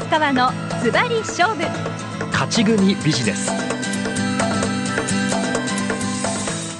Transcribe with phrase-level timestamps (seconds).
[0.00, 0.50] 安川の
[0.82, 1.62] ズバリ勝負。
[2.32, 3.52] 勝ち組ビジネス。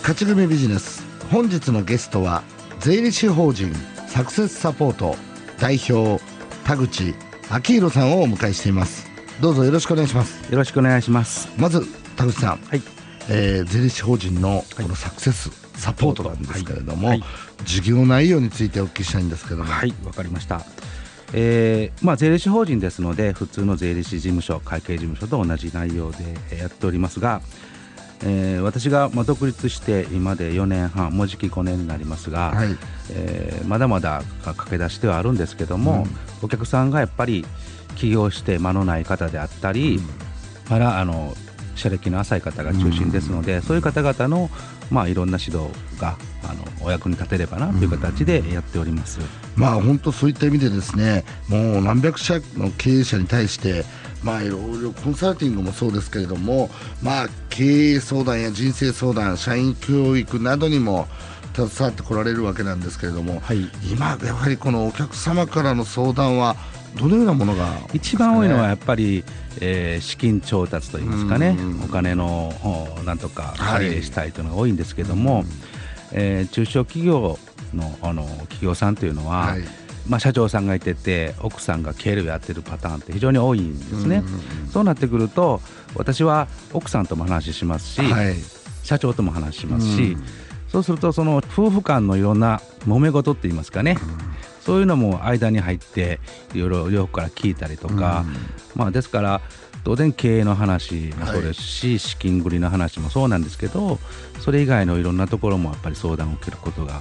[0.00, 1.04] 勝ち組ビジネス。
[1.30, 2.42] 本日のゲストは
[2.80, 3.72] 税理士法人
[4.08, 5.16] サクセスサポート
[5.60, 6.22] 代表
[6.64, 7.14] 田口
[7.50, 9.06] 昭弘さんをお迎えしています。
[9.40, 10.50] どうぞよろしくお願いします。
[10.50, 11.48] よろしくお願いします。
[11.58, 11.86] まず
[12.16, 12.82] 田口さん、はい。
[13.28, 17.20] えー税理士法人のこのサクセスサポートなんですけれども、はい。
[17.20, 17.28] はい。
[17.64, 19.70] 事業内容についてお聞きしたいんですけども。
[19.70, 20.64] はい、わかりました。
[21.34, 26.18] えーまあ、税理士法人ですので普通の税理士事務所会計事務所と同じ内容で
[26.50, 27.40] えーやっておりますが、
[28.24, 32.68] えー私がまあ独立して今で4年半もうじき5年になりますが、はい。
[33.10, 36.06] えーまだまだ駆け出しではあるんですけども、
[36.42, 37.44] お客さんがやっぱり
[37.96, 40.00] 起業して間のない方であったり、
[40.68, 41.34] まだあの
[41.74, 44.50] 社歴の浅い方が中心ですので、そういう方々の、
[44.90, 49.20] まあ、いろんな指導があのお役に立てればなという形でやっております。
[49.56, 53.84] まあ本当そういった意味でですねもう何百社の経営者に対して
[54.22, 56.70] まあいろいろコンサルティングもそうですけれども
[57.02, 61.06] まあ経営相談や人生相談社員教育などにも
[61.54, 63.68] 携わってこられるわけなんですけれども、はい。
[63.90, 66.56] 今やはりこのお客様からの相談は
[66.96, 69.24] どのようなものが一番多いのはややっぱり、
[69.60, 71.56] えー資金調達といいますかね。
[71.58, 72.52] うん、お金の
[72.98, 73.58] おなんとかはい。
[73.58, 75.44] 借り入れしたいというのが多いんですけども、
[76.12, 77.38] えー中小企業
[77.74, 79.62] のあの企業さんというのは、はい。
[80.08, 84.24] まあ、社長さんがいてて奥さんが経理をやってるパターンって非常に多いんですね。
[84.72, 85.60] そうなってくると
[85.94, 88.34] 私は奥さんとも話しますし、はい。
[88.82, 90.24] 社長とも話しますし、うん。
[90.68, 93.96] そうするとその夫婦間のいろんな揉め事って言いますかね、
[94.64, 96.20] そういうのも間に入って
[96.54, 98.24] いろいろ両方から聞いたりとか、
[98.74, 99.40] まあ、ですから
[99.84, 103.98] 当然経営の話もそうですし、資金繰りの話もそうなんですけど
[104.40, 107.00] それ以外のいろんなところもやっぱり相談を受けることが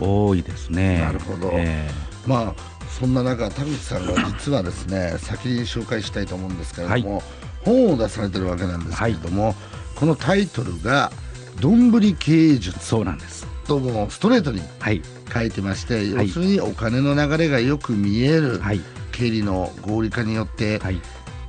[0.00, 0.98] 多いですね。
[1.00, 1.50] なるほど。
[1.54, 1.88] え
[2.26, 7.22] まあそんな中田口さんが実はですね 先に紹介したいと思うんですけれども、
[7.64, 9.54] 本を出されてるわけなんですけれども、
[9.94, 11.10] このタイトルが
[11.60, 12.78] 「どんぶり経営え術。
[12.84, 15.02] そうなんです。」ともストレートにはい、
[15.32, 16.26] 書いてまして、はい。
[16.26, 18.80] 要するにお金の流れがよく見える、はい、
[19.12, 21.00] 経理の合理化によってはい、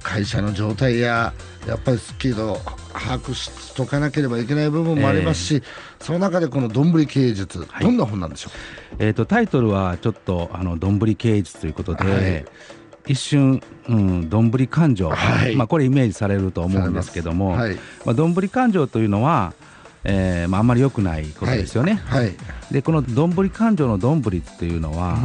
[0.03, 1.34] 会社の状態や
[1.66, 2.57] やっぱりスキルを
[2.94, 5.63] 把握しとかなければいけない部分もありますし、
[6.00, 7.84] その中でこのどんぶり経営術、はい。
[7.84, 8.50] どんな本なんでしょ
[9.00, 12.46] えー、とタイトルはちょっとあのどんぶり経営術ということで、はい。
[13.07, 15.56] 一瞬、うん、どんぶり感情、はい。
[15.56, 17.57] まあ、これイメージされるとう思うんですけども、
[18.06, 19.53] どんぶり感情というのは、
[20.04, 22.02] えーまあ、あんまり良くないことですよね。
[22.06, 22.36] はい。
[22.72, 25.18] でこのどんぶり感情のどんぶりっていうのは、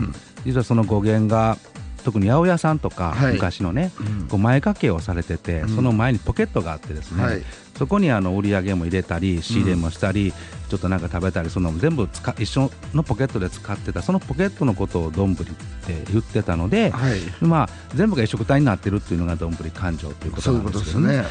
[0.45, 1.59] 実はその語源が
[2.05, 3.35] 特に八百屋さんとか、はい。
[3.35, 4.29] 昔のね、うん。
[4.29, 5.69] こう前掛けをされてて、うん。
[5.71, 7.43] その前にポケットがあってですね、はい。
[7.77, 10.33] そこにあの売り上げも入れたり仕入れもしたり、
[10.69, 15.55] ちょっとなんか食べたりその全部使一緒のポケットで使ってたそのポケットのことをどんぶりっ
[15.87, 17.21] て言ってたので、はい。
[17.41, 21.25] まあ、全部が一緒くたになってるっていうのがどんぶり感情ということなうんことですけどねね。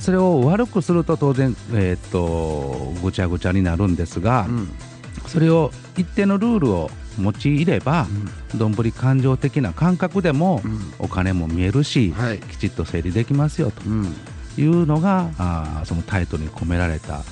[0.00, 4.72] それを悪くすると当然、えーっとぐちゃぐちゃになるんですが、うん
[5.26, 6.90] それを一定のルールを
[7.20, 8.06] 用いれば
[8.56, 10.80] どんぶり感情的な感覚でもうん。
[10.98, 12.38] お金も見えるし、はい。
[12.38, 14.14] きちっと整理できますよとうん。
[14.56, 17.22] いうのがあーそのタイトルに込められた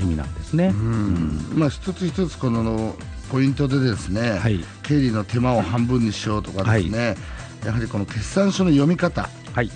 [0.00, 0.66] 意味なんですね。
[0.68, 1.52] うん。
[1.54, 2.94] まあ一つ一つこの
[3.30, 4.64] ポイントでですね、はい。
[4.82, 7.16] 経理の手間を半分にしようとかですね、
[7.64, 9.70] やはりこの決算書の読み方はい、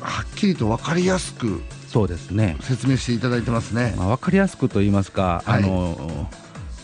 [0.00, 2.56] はっきりと分かりやすくそうですね。
[2.60, 3.94] 説明していただいてますね。
[3.96, 5.62] まあ、分かりやすくと言いますか、はい。
[5.62, 6.28] あの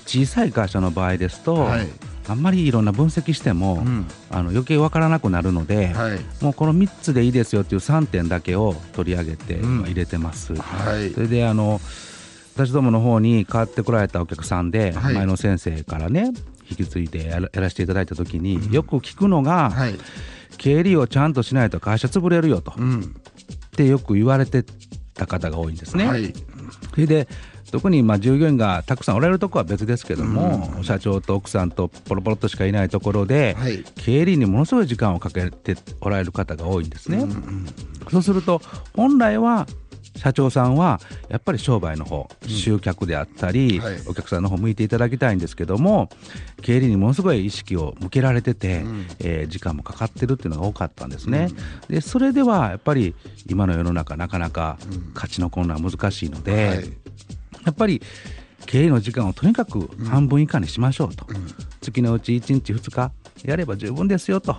[0.08, 1.86] 小さい会社の場合ですと、はい。
[2.28, 4.06] あんまりいろんな分析しても、うん。
[4.30, 6.18] あの余計分からなくなるので、はい。
[6.42, 9.82] もうこの3つでいいですよっていう3点だけを取り上げてうん。
[9.82, 10.54] 入れてます。
[10.54, 11.10] はい。
[11.10, 11.78] それであの
[12.54, 15.14] 私どもの方に変わってこられたお客さんで、はい。
[15.14, 16.32] 前の先生からね
[16.70, 19.94] 引き継いでやらせていただいた時に、よく聞くのが、はい。
[20.56, 23.00] 経理をちゃんとしないと会社潰れるよと、うん。
[23.00, 23.04] っ
[23.76, 24.64] てよく言われて
[25.14, 26.06] た方が多いんですね。
[26.06, 26.32] はい。
[26.90, 27.28] それで
[27.70, 33.84] 特にまあ従業員がたくさんおられるところは別ですけども、社長と奥さんとポロポロっとしかいないところで、はい。
[33.96, 37.26] 経理にものすごい時間をかけておられる方が多いんですね。
[38.10, 38.62] そうすると
[38.94, 39.66] 本来は
[40.16, 43.96] 社長さんはやっぱり商売の方、集客であったり、はい。
[44.08, 46.08] お客さんの方向いていただきたいんですけども
[46.62, 48.82] 経理にものすごい意識を向けられてて、
[49.20, 51.48] えー時間もかかってるっていうのが多かったんですね。
[51.88, 53.14] でそれではやっぱり
[53.48, 54.78] 今の世の中なかなか
[55.14, 56.92] 勝ちのは難しいので、はい
[57.68, 58.00] やっぱり
[58.64, 61.26] 経営の時間をとにかく半分以下にしましょうと、
[61.82, 63.12] 月のうち1日2日
[63.44, 64.56] やれば十分ですよと、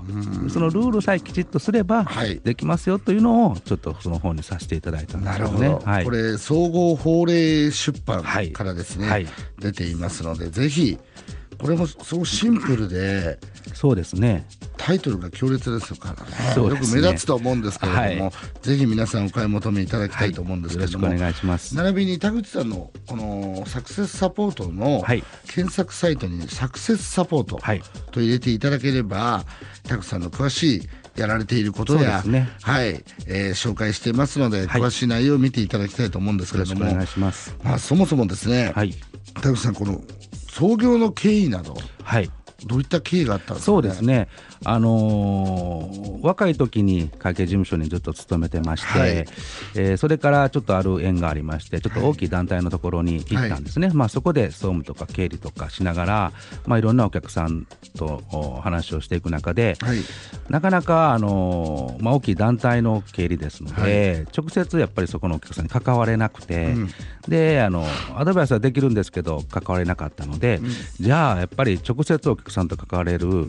[0.50, 2.40] そのルールさえきちっとすればはい。
[2.40, 5.60] できますよというのをちょっとその本にさせていただいたんですよね。
[5.60, 8.52] なるほど、はい、これ総合法令出版はい。
[8.52, 9.28] からですね、はい。
[9.60, 11.00] 出ていますのでぜひ
[11.60, 13.40] これもすごくシンプルで
[13.74, 14.48] そうですね
[14.90, 16.56] タイトルが強烈ですからね。
[16.56, 16.68] ね。
[16.68, 18.34] よく目立つと思うんですけれども、はい。
[18.64, 21.76] ぜひ皆さんお買い求めいただきたいと思うんですよろしくおけれども、願いします。
[21.76, 25.24] 並びに田口さんのこのサクセスサポートのはい。
[25.48, 27.84] 検索サイトにサクセスサポートはい。
[28.10, 29.46] と入れていただければ
[29.88, 32.50] 田口さんの詳しいやられていることや、ね。
[32.64, 33.04] はい。
[33.28, 34.82] えー紹介していますので、はい。
[34.82, 36.90] 詳しい内容を見ていただきたいと思うんですけれども。
[36.90, 37.56] お願いします。
[37.64, 38.96] まあ、そもそもですね、はい。
[39.36, 40.02] 田口さんこの
[40.50, 42.30] 創業の経緯などはい
[42.66, 44.28] どういった経緯があったんですか、ね、そうですね、
[44.66, 49.12] あのー若い時に会計事務所にずっと勤めてまして、はい。
[49.12, 56.32] えーそれからちょっとある縁がありまして、ちょっと大きい団体のところに行ったんですね、まあ、そこで総務とか経理とかしながら、
[56.66, 57.68] まあ、いろんなお客さん
[57.98, 60.00] とお話をしていく中で、はい。
[60.50, 66.90] なかなか、あのーまあ、大きい団体の経理ですので、直接やっぱりそこのお客さんに関われなくて、うん。
[67.28, 67.86] であの
[68.16, 70.60] アドバイスはできるんですけど、関われなかったので、
[71.00, 73.48] じゃあやっぱり直接お客さんと関われる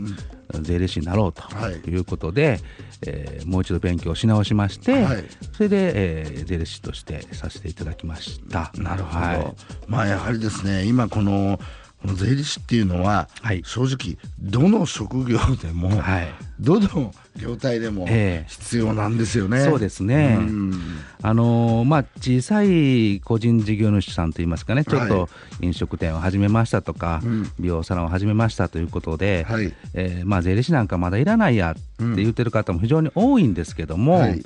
[0.63, 1.75] 税理士になろうとはい。
[1.91, 2.61] いうことで、
[3.07, 5.25] えーもう一度勉強し直しまして、はい。
[5.53, 8.73] それで、えー税理士としてさせていただきました。
[8.77, 9.55] なるほど、はい。
[9.87, 11.59] まあやはりですね今この
[12.03, 13.63] この税理士っていうのは、はい。
[13.65, 16.29] 正直どの職業でも、はい。
[16.59, 18.49] どの業態でもええ。
[18.49, 19.61] 必要なんですよね。
[19.65, 20.39] そうですね。
[20.41, 20.73] うん。
[21.21, 25.29] あのーまあ、小さい個人事業主さんといいますかね、ちょっはいと
[25.61, 27.53] 飲食店を始めましたとか、うん。
[27.59, 29.73] 美容サロンを始めましたということで、はい。
[29.93, 34.43] えーまあ、税理士なんかまだいらないやって言ってる方も非常に多いんですけども、はい。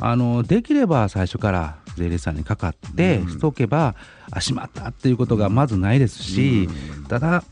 [0.00, 3.94] あのできれば最初から税理士さんにかかってしておけば、
[4.30, 6.68] あしまったっていうことがまずないですし、
[7.08, 7.44] ただ、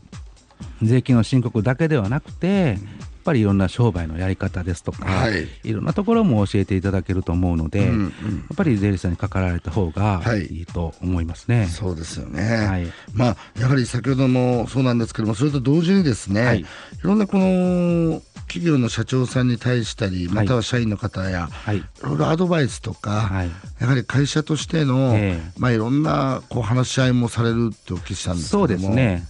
[0.81, 2.77] 税金の申告だけではなくて、
[3.23, 5.47] ぱりいろんな商売のやり方ですとか、はい。
[5.63, 8.09] い、ろんなところも教えていただけると思うので、うんうんや
[8.53, 10.45] っぱり税理士さんにかかられた方がはい。
[10.47, 11.67] いいと思いますね。
[11.67, 12.87] そうですよね、はい。
[13.13, 16.59] まあやはり先ほどもそうなんですけどもそれと同時にですね、はい。
[16.61, 16.65] い、
[17.01, 21.77] ろんなこの企業の社長さんに対したりまたは社員の方や、はい。
[21.77, 23.49] いろいろアドバイスとか、はい。
[23.79, 25.51] やはり会社としての、ええ。
[25.57, 28.67] まあ、いろんなこう話し合いもされるってお聞きしたんですけども。
[28.67, 29.25] そうですね。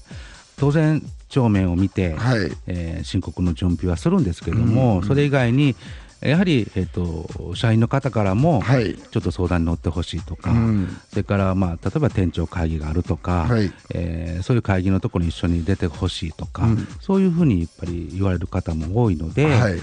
[0.57, 1.01] 当然
[1.33, 2.51] 帳面を見て、はい。
[2.68, 5.75] えー申告の準備はするんですけれども、それ以外に
[6.21, 8.95] やはり、えっと社員の方からも、はい。
[8.95, 10.97] ちょっと相談に乗ってほしいとか、うん。
[11.09, 13.71] それから、まあ、例えば店長会議があるとか、はい。
[13.94, 16.68] えーそういう会議のところに一緒に出てほしいとか、
[17.01, 19.75] そういうふうにやっぱり言われる方も多いので、はい。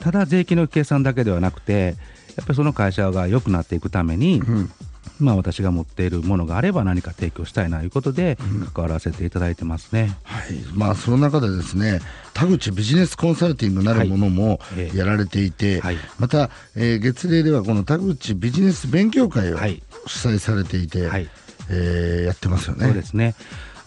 [0.00, 1.96] ただ税金の計算だけではなくて
[2.36, 4.40] やっぱりその会社が良くなっていくために、
[5.18, 8.38] まあ、私が持っているものがあれば何か提供したいなということで
[8.74, 10.16] 関わらせていただいてますね。
[10.24, 10.54] はい。
[10.74, 12.00] まあ、その中でですね
[12.34, 14.96] 田口ビジネスコンサルティングなるものもええ。
[14.96, 15.96] やられていて、はい。
[16.18, 19.82] また、えー月例ではこの田口ビジネス勉強会をはい。
[20.06, 21.28] 主催されていて、はい。
[21.70, 22.86] えーやってますよね。
[22.86, 23.34] そうですね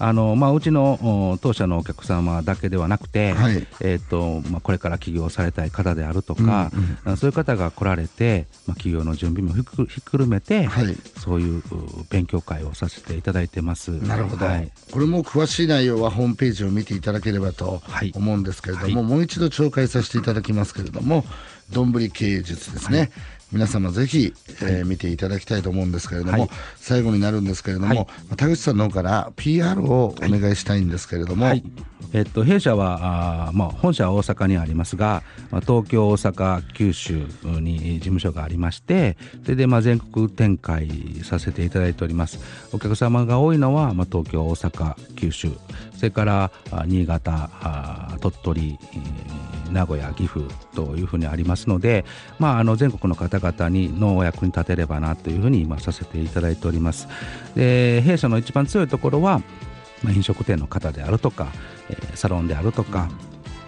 [0.03, 3.67] あのまあ、うちのお当社のお客様だけではなくて、はい。
[3.81, 6.71] えーとまあ、これから起業されたい方であるとか、
[7.05, 9.61] あそういう方が来られて、まあ、起業の準備もひ
[10.01, 10.97] っくるめて、はい。
[11.19, 11.63] そういうう
[12.09, 13.91] 勉強会をさせていただいてます。
[13.91, 14.71] なるほど、はい。
[14.89, 18.11] これも詳しい内容はホームページを見ていただければとはい。
[18.15, 19.03] 思うんですけれども、はい。
[19.03, 21.25] もう一度紹介させていただきますけれども、
[21.71, 23.11] どんぶり経営術ですね、
[23.51, 26.49] 皆様ぜひ、えー見ていただきたいと思うんですけれども、はい。
[26.77, 27.97] 最後になるんですけれども、はい。
[27.97, 31.63] まあ田口さんの方から PR をお願いしたいんですけれども、はい。
[32.13, 40.89] えっと、弊社はあー、まあ、本社は大阪にありますが、まあ、東京、大阪、九州に事務所がありましてそれでまあ全国展開
[41.23, 42.39] させていただいております。
[42.73, 45.49] お客様が多いのは、まあ、東京、大阪、九州。
[45.95, 49.30] それからあ新潟あ鳥取、えー
[49.71, 52.05] 名古屋、岐阜というふうにありますので、
[52.39, 57.07] まあ、あの全国の方々にのお役に立てればなというふうに今させていただいております。
[57.55, 59.41] で弊社の一番強いところは
[60.03, 61.47] まあ、飲食店の方であるとか、
[61.89, 63.09] えーサロンであるとか、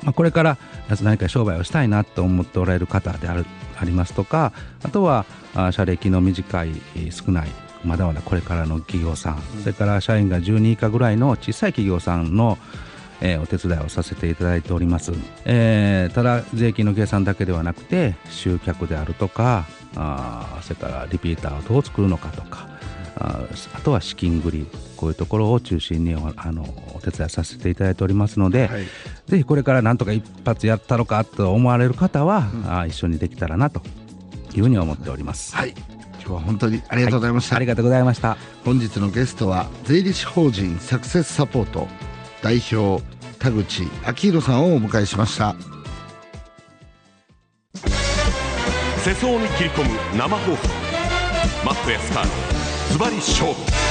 [0.04, 0.58] まあ、これから
[1.02, 3.46] 何か商売をしたいなと思っておられる方である
[3.80, 4.52] ありますとか
[4.84, 7.50] あとはあ社歴の短いえー少ない
[7.84, 12.58] まだまだこれからの企業さん、それから社員が10人以下ぐらいの小さい企業さんの
[13.22, 15.12] えーお手伝いをさせていただいております、
[15.46, 19.66] えーただ税金の計算だけではなくて集客であるとか
[19.96, 22.68] あーそれからリピーターをどう作るのかとか
[23.16, 23.42] あ
[23.74, 24.68] あとは資金繰り
[24.98, 26.64] こういうところを中心におあの
[26.96, 28.86] お手伝いさせていただいておりますので、はい。
[29.28, 33.82] ぜひこれからなんとか一発やったのかと思われる方は、あ一緒にできたらなと
[34.56, 35.56] いうふうに思っております。
[35.56, 35.74] はい。
[36.20, 38.38] 今日は本当にありがとうございました、ありがとうございました。
[38.64, 41.88] 本日のゲストは税理士法人サクセスサポート
[42.44, 43.02] 代表
[43.40, 45.56] 田口昭弘さんをお迎えしました。
[49.04, 50.68] 世相に切り込む生放送。
[51.66, 52.32] マットやスターの
[52.92, 53.83] ズバリ勝負。